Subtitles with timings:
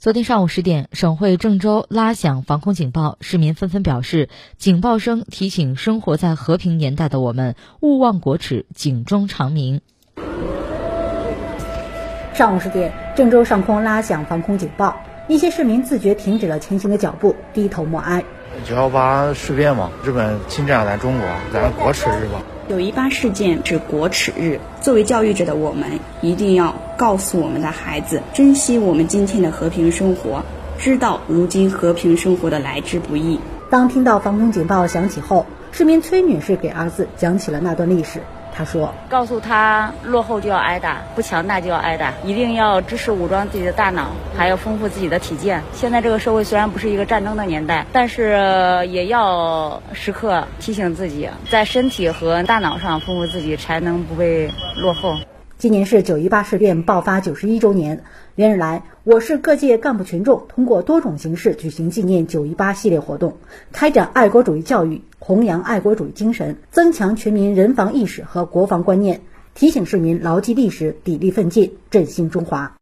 [0.00, 9.82] 昨天上午十点，省会郑州拉响防空警报，市民纷纷表示，警报声提醒生活在和平年代的我们勿忘国耻，警钟长鸣。
[12.32, 14.96] 上午十点，郑州上空拉响防空警报，
[15.28, 18.24] 一些市民自觉停止了前行的脚步，低头默哀。
[18.64, 22.40] 九幺八事变嘛，日本侵占咱中国，咱国耻日吧。
[22.70, 30.44] 九一八事件是国耻日，作为教育者的我们，一定要告诉我们的孩子，珍惜我们今天的和平生活，
[30.78, 33.40] 知道如今和平生活的来之不易。
[33.70, 38.20] 当听到防空警报响起后，市民崔女士给儿子讲起了那段历史。
[38.54, 45.62] 他说：“告诉他，落后就要挨打，不强大就要挨打，一定要知识武装自己的大脑，还要丰富自己的体健。
[45.72, 55.16] 现在这个社会虽然不是一个战争的年代，但是也要时刻提醒自己，在身体和大脑上丰富自己，才能不被落后。”
[55.60, 58.02] 今年是九一八事变爆发九十一周年，
[58.34, 63.36] 连日来，我市各界干部群众通过多种形式举行纪念九一八系列活动，
[63.70, 69.20] 开展爱国主义教育，弘扬爱国主义精神，增强全民人防意识和国防观念，
[69.52, 72.79] 提醒市民牢记历史，砥砺奋进，振兴中华。